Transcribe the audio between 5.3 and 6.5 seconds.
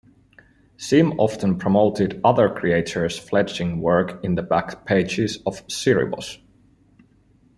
of "Cerebus".